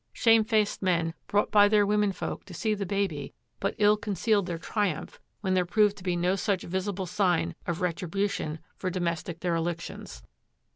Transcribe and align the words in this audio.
Shamefaced 0.13 0.81
men 0.81 1.13
brought 1.27 1.51
by 1.51 1.67
their 1.67 1.85
women 1.85 2.11
folk 2.11 2.43
to 2.45 2.55
see 2.55 2.73
the 2.73 2.87
baby 2.87 3.35
but 3.59 3.75
ill 3.77 3.95
concealed 3.97 4.47
their 4.47 4.57
triumph 4.57 5.19
when 5.41 5.53
there 5.53 5.63
proved 5.63 5.95
to 5.97 6.03
be 6.03 6.15
no 6.15 6.35
such 6.35 6.63
visible 6.63 7.05
sign 7.05 7.53
of 7.67 7.81
retribution 7.81 8.57
for 8.75 8.89
domestic 8.89 9.39
derelictions. 9.39 10.23